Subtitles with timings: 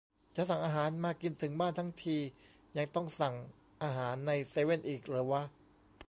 [0.35, 2.17] "จะสั่งอาหารมากินถึงบ้านทั้งที
[2.77, 3.35] ยังต้องสั่ง
[3.83, 5.41] อาหารในเซเว่นอีกเหรอวะ"